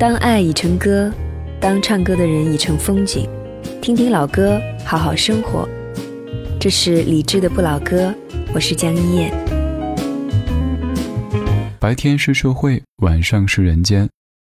[0.00, 1.12] 当爱已成歌，
[1.60, 3.28] 当唱歌的人已成风景，
[3.82, 5.68] 听听老歌，好好生活。
[6.58, 8.14] 这是李志的不老歌，
[8.54, 9.30] 我是江一燕。
[11.78, 14.08] 白天是社会，晚上是人间。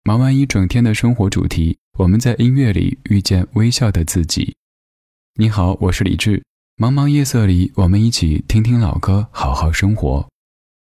[0.04, 4.55] 忙完一整天的生活主题，我们在音乐里遇见微笑的自己。
[5.36, 6.41] 你好，我是李志。
[6.77, 10.27] 茫茫夜色里，我们一起听听老歌，好好生活。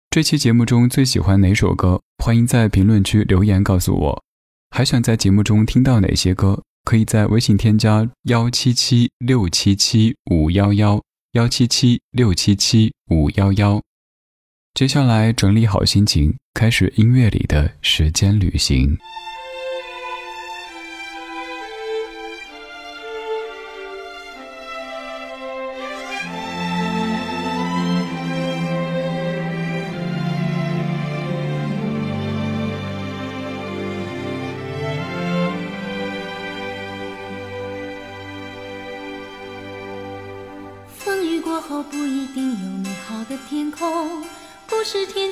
[0.09, 1.99] 这期节目中最喜欢哪首歌？
[2.23, 4.24] 欢迎在评论区留言告诉我。
[4.75, 6.61] 还想在节目中听到哪些歌？
[6.83, 11.01] 可以在微信添加幺七七六七七五幺幺
[11.31, 13.81] 幺七七六七七五幺幺。
[14.73, 18.97] 接下来整理好心情，开始音乐里的时间旅行。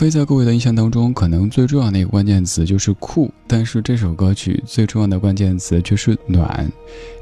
[0.00, 6.72] 王菲在各位的印象当中，可能最重要的一个关键词就是酷，但是这首歌曲最重要的关键词却是暖。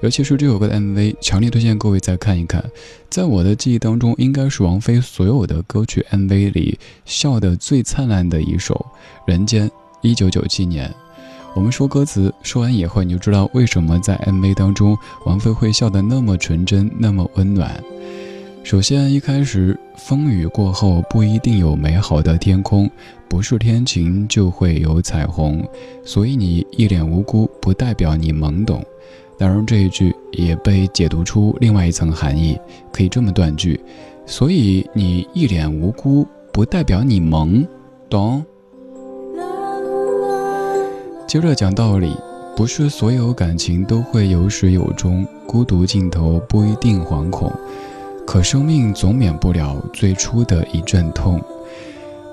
[0.00, 2.64] 尤其是这首歌的 MV，强烈推荐各位再看一看。
[3.10, 8.86] 在我的记忆当中，应该是王菲所有的歌曲 MV 里笑得最灿烂的一首
[9.28, 9.68] 《人间》。
[10.00, 10.88] 一九九七年，
[11.56, 14.96] 我们说歌词，说完以后你就知道为什么在 MV 当中，
[15.26, 17.82] 王菲会笑得那么纯真，那么温暖。
[18.68, 22.86] 首先，一开始，风雨过后不一定有美好的天空，
[23.26, 25.66] 不是天晴就会有彩虹，
[26.04, 28.84] 所以你一脸无辜不代表你懵懂。
[29.38, 32.60] 当然，这一句也被解读出另外一层含义，
[32.92, 33.80] 可以这么断句：
[34.26, 37.66] 所以你一脸无辜不代表你懵
[38.10, 38.44] 懂。
[41.26, 42.14] 接着讲道理，
[42.54, 47.50] 不是所有感情都会有始有终，孤独尽头不一定惶恐。
[48.28, 51.42] 可生命总免不了最初的一阵痛，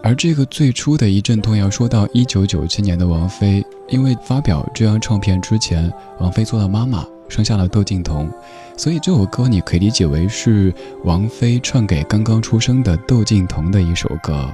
[0.03, 5.89] 而这个最初的一阵痛，要说到一九九七年的王菲，因为发表这张唱片之前，
[6.19, 8.29] 王菲做了妈妈，生下了窦靖童，
[8.75, 10.73] 所以这首歌你可以理解为是
[11.05, 14.49] 王菲唱给刚刚出生的窦靖童的一首歌。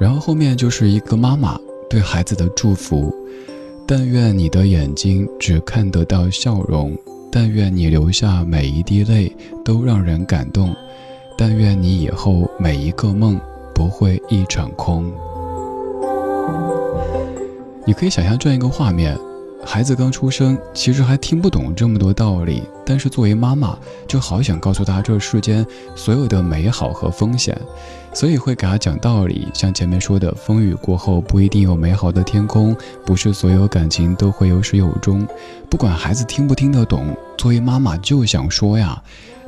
[0.00, 1.60] 然后后面就是一个妈妈
[1.90, 3.14] 对孩子的祝福：
[3.86, 6.96] 但愿你的眼睛只看得到笑容。
[7.30, 9.30] 但愿你流下每一滴泪
[9.64, 10.74] 都让人感动，
[11.36, 13.38] 但愿你以后每一个梦
[13.74, 15.12] 不会一场空。
[17.84, 19.16] 你可以想象这样一个画面：
[19.64, 23.76] 孩子刚出生，其实还听不懂这么多道理，但是作为妈妈，
[24.06, 27.56] 就好想告诉他这世间所有的美好和风险，
[28.14, 29.48] 所以会给他讲道理。
[29.52, 32.74] 像前面说的，风雨过后不一定有美好的天空，
[33.04, 35.26] 不是所有感情都会有始有终。
[35.68, 39.02] 不管孩子听不听得懂，作为妈妈就想说呀，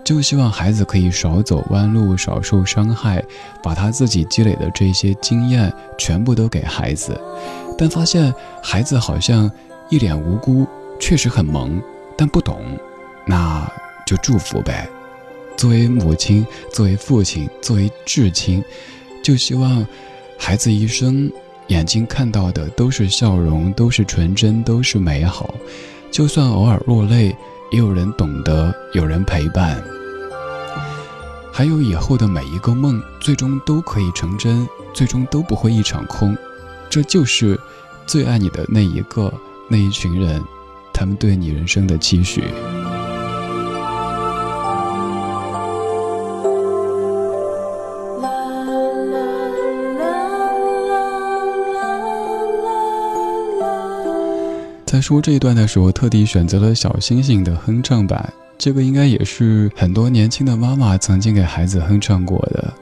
[0.04, 3.24] 就希望孩子可以少走弯路，少受伤害，
[3.62, 7.18] 把他自己积累的这些经验全部都给孩子。
[7.78, 9.50] 但发现孩子好像
[9.90, 10.66] 一脸无辜，
[10.98, 11.82] 确实很萌，
[12.16, 12.78] 但不懂，
[13.26, 13.70] 那
[14.06, 14.88] 就祝福呗。
[15.56, 18.64] 作为母亲，作为父亲，作为至亲，
[19.22, 19.86] 就希望
[20.38, 21.30] 孩子一生
[21.66, 25.54] 眼睛看到的都是笑容，都是纯真，都是美好。
[26.10, 27.36] 就算偶尔落泪，
[27.70, 29.82] 也有人懂得，有人陪伴。
[31.52, 36.36] 还有以后的每一个梦，最终都可以成真，最终都不会一场空。
[36.88, 37.58] 这就是
[38.06, 39.32] 最爱你的那一个
[39.72, 40.42] 那一群人，
[40.92, 42.42] 他们对你人生的期许。
[54.84, 58.32] 在说这一段的时候，特地选择了小星星的哼唱版。
[58.58, 62.74] 这个应该也是很多年轻的妈妈曾经给孩子哼唱过的。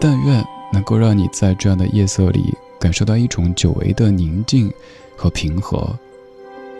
[0.00, 4.72] 但愿能够让你在这样的夜色里感受到一种久违的宁静
[5.16, 5.98] 和平和。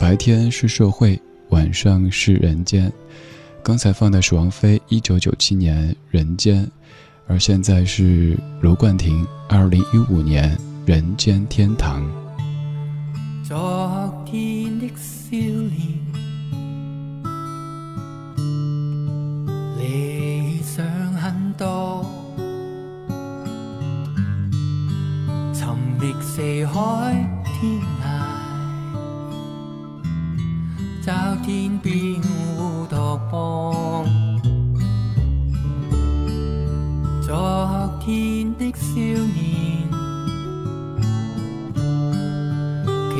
[0.04, 1.18] 白天是社会，
[1.48, 2.92] 晚上是人间。
[3.62, 6.62] 刚才放的是王菲一九九七年《人间》，
[7.26, 12.06] 而现在是卢冠廷二零一五年《人间天堂》。
[13.48, 15.72] 昨天的少年，
[19.78, 22.04] 理想很多，
[25.54, 25.66] 寻
[25.98, 27.33] 觅四海
[31.46, 32.20] 天边
[32.56, 33.34] 乌托邦。
[37.20, 39.90] 昨天的少年，
[43.10, 43.14] 期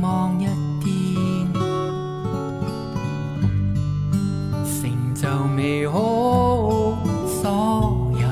[0.00, 0.46] 望一
[0.80, 1.52] 天
[4.64, 5.98] 成就美好
[7.26, 8.28] 所有，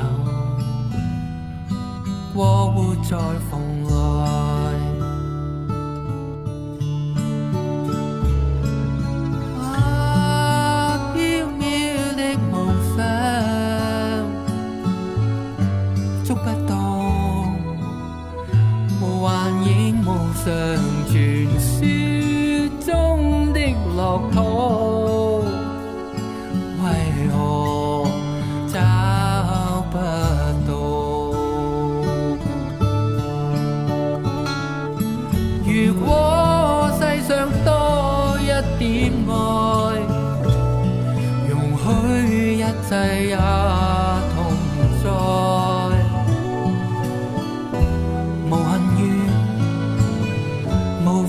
[2.32, 3.18] 我活在
[3.50, 3.52] 风
[3.88, 3.93] 里。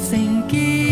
[0.05, 0.84] 上多。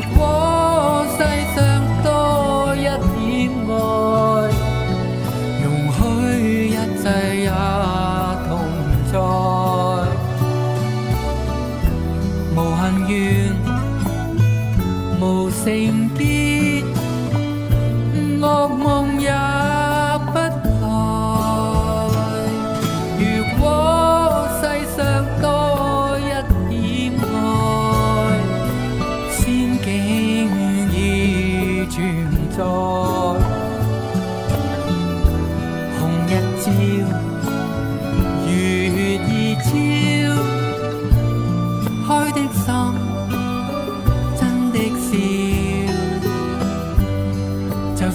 [0.00, 0.39] 如果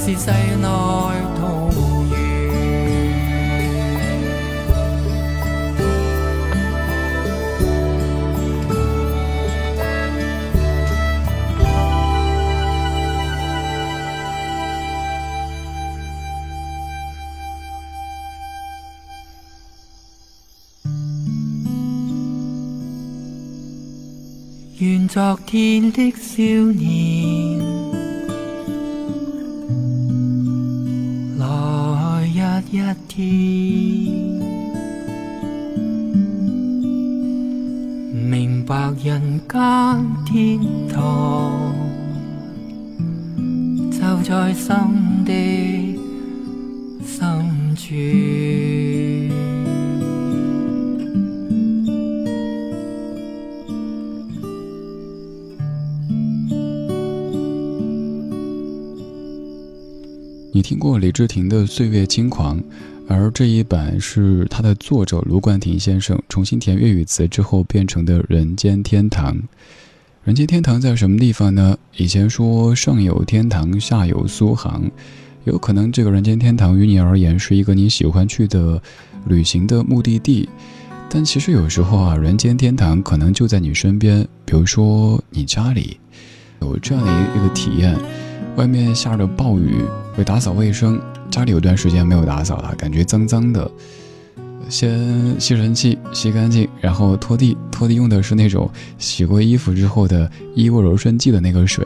[0.08, 1.72] 是世內桃
[2.12, 2.16] 源。
[24.78, 26.44] 愿昨天的少
[26.78, 27.25] 年，
[32.76, 33.24] 一天，
[38.30, 39.58] 明白人间
[40.26, 41.74] 天堂
[43.90, 44.76] 就在心
[45.24, 45.32] 的
[47.06, 48.95] 深处。
[60.66, 62.60] 听过李治廷的《岁月轻狂》，
[63.08, 69.36] 而这一版是他的作者卢冠廷先生重新填粤语词之后变成的《人间天堂》。
[70.24, 71.78] 人间天堂在什么地方呢？
[71.98, 74.90] 以前说上有天堂，下有苏杭，
[75.44, 78.82] 有可能这个人间天堂于你而言是一个你喜欢去的
[79.28, 80.50] 旅行的目的地，
[81.12, 86.00] 但其实有时候啊，人间天堂可能就在你身边，比如说你家里，
[86.60, 87.96] 有这样的一个体验。
[88.56, 89.82] 外面下着暴雨，
[90.16, 93.70] 会打扫卫生，家里有段时间没有打扫了，感觉脏脏的。
[94.68, 101.86] 先吸尘器吸干净，然后拖地，拖地用的是那种洗过衣服之后的衣物柔顺剂的那个水。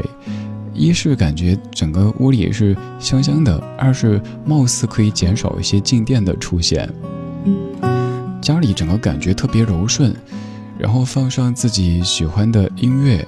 [0.74, 6.90] 一是感觉整个屋里是香香的，二是貌似可以减少一些静电的出现。
[8.40, 10.16] 家里整个感觉特别柔顺，
[10.78, 13.28] 然后放上自己喜欢的音乐，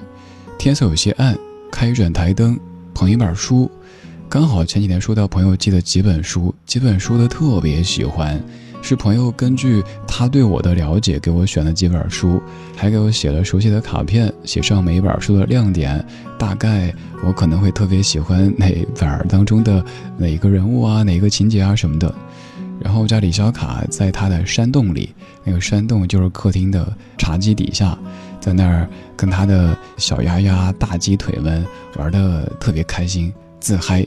[0.57, 1.37] 天色有些暗，
[1.69, 2.57] 开一盏台灯。
[2.93, 3.69] 捧一本书，
[4.29, 8.41] 刚好前几天收到朋友寄的几本书，几本书都特别喜欢，
[8.81, 12.41] 是朋友根据他对我的了解给我选的几本书，
[12.75, 16.03] 还给我写了熟悉的卡片，写上每一本书的亮点，
[16.37, 16.93] 大概
[17.23, 19.83] 我可能会特别喜欢哪本当中的
[20.17, 22.13] 哪个人物啊，哪个情节啊什么的。
[22.83, 27.97] 然后家里小卡在他的山洞里，那个山洞就是客厅的茶几底下，
[28.39, 31.65] 在那儿跟他的小鸭鸭、大鸡腿们
[31.97, 34.05] 玩的特别开心，自嗨。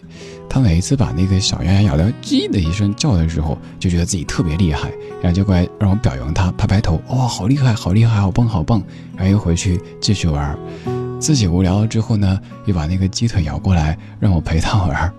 [0.48, 8.82] 他每一次把那个小鸭鸭咬到“叽”的一声叫的时候，就觉得自己特别厉害，然后就过来让我表扬他，拍拍头，哇、好厉害，好厉害，好棒，好棒。
[9.16, 10.56] 然后又回去继续玩。
[11.18, 15.12] 自己无聊了之后呢，又把那个鸡腿咬过来让我陪他玩。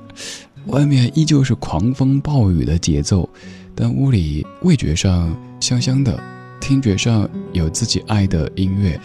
[0.67, 3.27] 外面依旧是狂风暴雨的节奏，
[3.73, 6.21] 但屋里味觉上香香的，
[6.59, 8.99] 听觉上有自己爱的音乐，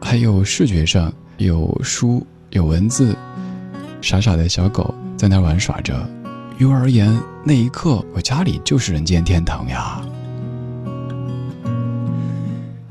[0.00, 3.16] 还有视觉上有书有文字，
[4.00, 6.08] 傻傻的小狗在那玩耍着，
[6.58, 10.00] 于我而言，那一刻我家里就是人间天堂呀。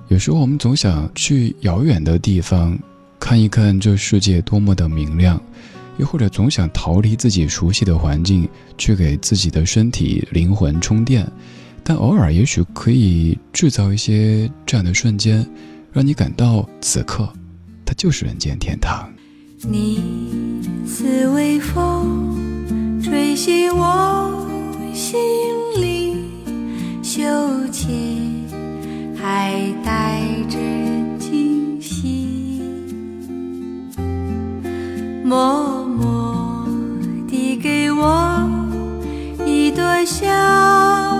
[0.08, 2.78] 有时候我们总想去遥远的地方，
[3.20, 5.42] 看一看这世界多么的明亮，
[5.98, 8.48] 又或者总想逃离自己熟悉的环境，
[8.78, 11.30] 去给自己的身体灵魂充电。
[11.84, 15.46] 但偶尔也许可以制造一些这样的瞬间，
[15.92, 17.28] 让你感到此刻，
[17.86, 19.12] 它就是人间天堂。
[19.62, 24.48] 你似微风，吹醒我
[24.94, 25.20] 心
[25.82, 26.16] 里
[27.02, 27.22] 羞
[27.72, 27.88] 怯。
[29.26, 29.54] 还
[29.86, 30.58] 带着
[31.18, 32.62] 惊喜，
[35.24, 35.83] 默
[39.74, 41.13] 一朵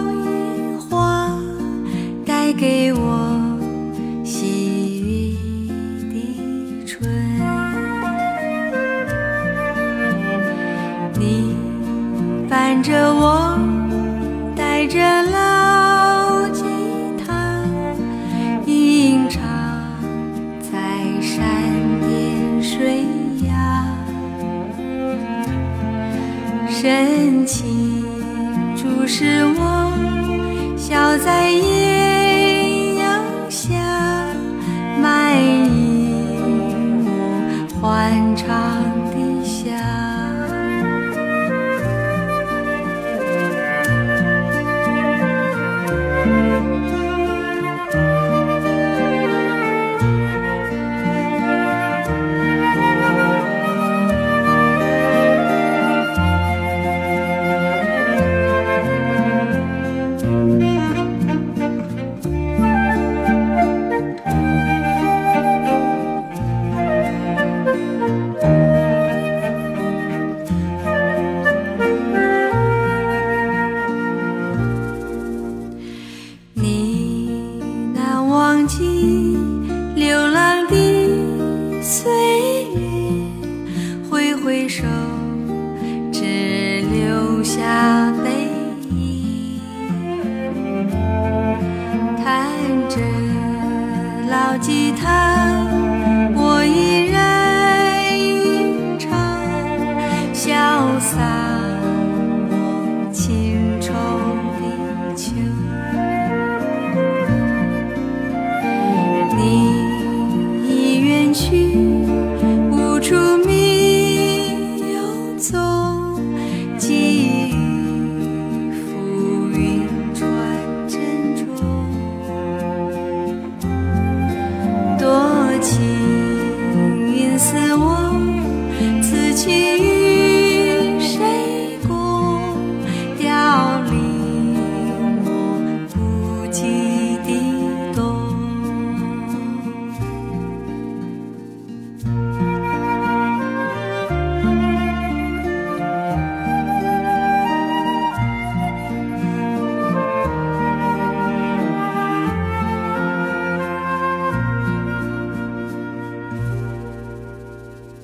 [94.96, 95.83] 他。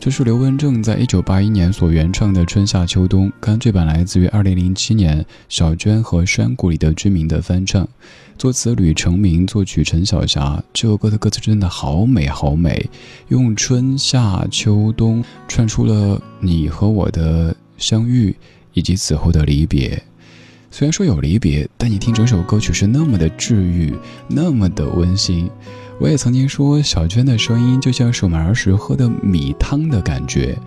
[0.10, 7.88] 这是刘文正在一九八一年所原创的《春夏秋冬》，干脆版来自于二零零七年小娟和山谷里的居民的翻唱，
[8.36, 10.63] 作词吕成明，作曲陈小霞。
[10.74, 12.89] 这首歌的歌词真的好美好美，
[13.28, 18.36] 用春夏秋冬串出了你和我的相遇
[18.74, 20.02] 以及此后的离别。
[20.72, 23.93] 虽然说有离别，但你听整首歌曲是那么的治愈，
[24.28, 25.48] 那么的温馨。
[26.00, 30.58] 我也曾经说，小娟的声音就像是我们儿时喝的米汤的感觉，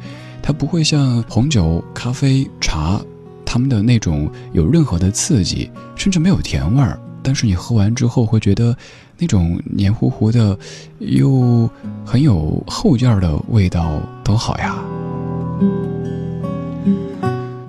[0.43, 3.01] 它不会像红酒、咖啡、茶，
[3.43, 7.01] 他们的那种有任何的刺激，甚至没有甜味儿。
[7.23, 8.77] 但是你喝完之后会觉得，
[9.17, 10.59] 那种黏糊糊的，
[10.99, 11.71] 又
[12.05, 14.77] 很有后劲儿的味道，多好呀！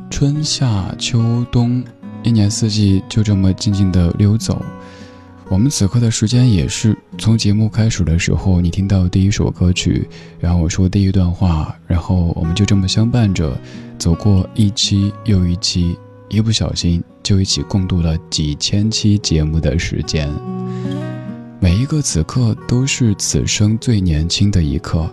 [0.09, 1.81] 春夏秋冬，
[2.23, 4.61] 一年四季就这么静静的溜走。
[5.49, 10.07] 我们此刻的时间也是从节目开始的时候，你听到第一首歌曲，
[10.39, 13.55] 然后我说第一段话，然后我们就这么相伴着
[13.99, 15.95] 走过一期又一期，
[16.29, 20.27] 一不小心就一起共度了几千期节目的时间。
[21.59, 25.07] 每一个此刻都是此生最年轻的一刻，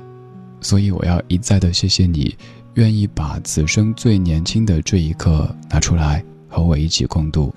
[0.60, 2.34] 所以我要一再的谢谢你，
[2.74, 7.54] 愿意把此生最年轻的这一刻拿出来和我一起共度。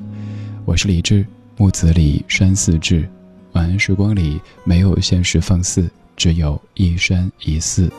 [0.65, 1.25] 我是李志。
[1.55, 3.07] 木子李山寺志，
[3.51, 7.91] 晚安时光里没有现实放肆，只有一山一寺。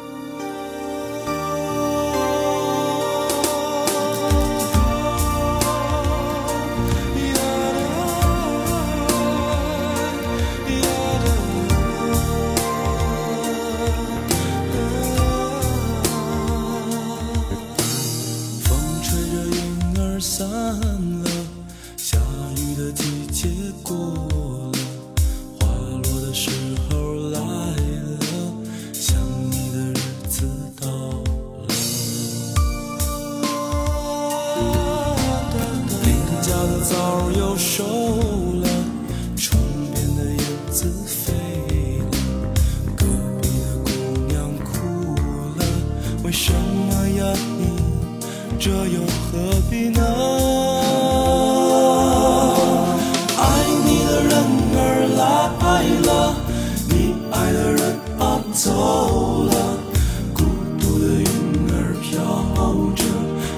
[37.38, 37.84] 又瘦
[38.62, 38.68] 了，
[39.36, 39.60] 窗
[39.92, 40.38] 边的燕
[40.70, 41.32] 子飞
[41.98, 42.06] 了，
[42.96, 43.04] 隔
[43.40, 43.88] 壁的姑
[44.28, 44.70] 娘哭
[45.58, 45.60] 了，
[46.22, 47.24] 为什么呀
[47.58, 47.62] 你？
[48.58, 50.00] 这又何必呢？
[53.36, 53.42] 爱
[53.84, 54.32] 你的人
[54.76, 54.78] 儿
[55.16, 55.22] 来
[56.06, 56.08] 了，
[56.88, 56.92] 你
[57.30, 57.80] 爱的人
[58.18, 58.70] 啊走
[59.44, 59.52] 了，
[60.32, 60.44] 孤
[60.80, 61.24] 独的云
[61.72, 62.12] 儿飘
[62.94, 63.02] 着，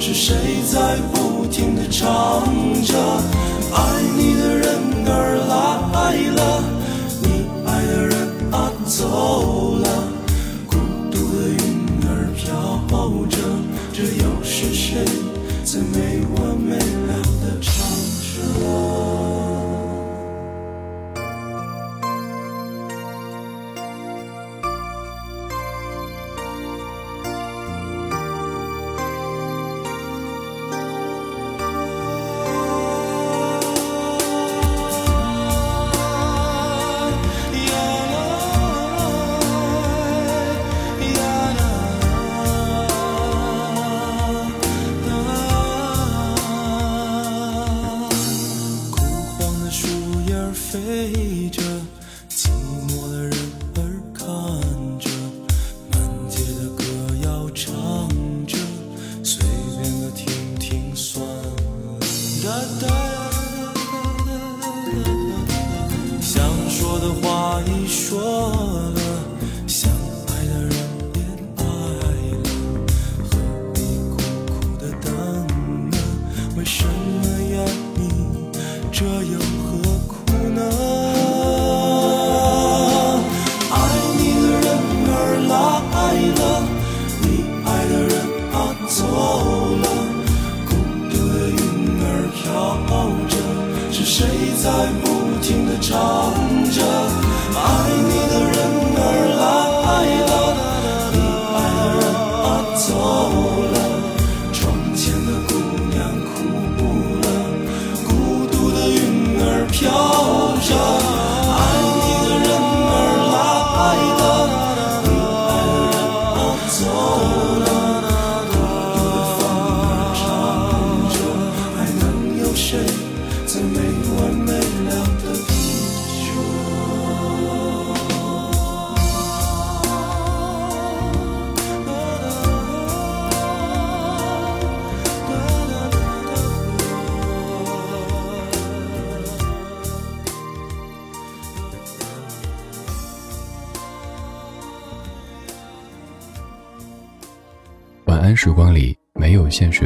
[0.01, 2.43] 是谁在不停地唱